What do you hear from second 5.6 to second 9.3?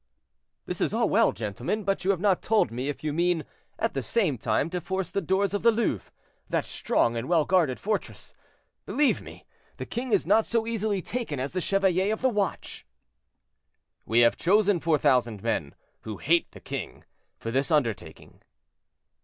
the Louvre—that strong and well guarded fortress. Believe